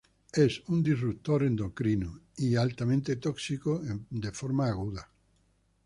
Es 0.33 0.63
un 0.67 0.81
disruptor 0.81 1.43
endocrino 1.43 2.21
y 2.35 2.53
es 2.55 2.59
altamente 2.59 3.17
tóxico 3.17 3.79
en 3.83 4.07
forma 4.33 4.67
aguda. 4.67 5.07